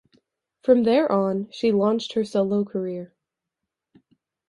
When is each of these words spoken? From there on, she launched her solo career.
From 0.63 0.81
there 0.81 1.11
on, 1.11 1.47
she 1.51 1.71
launched 1.71 2.13
her 2.13 2.23
solo 2.25 2.65
career. 2.65 3.13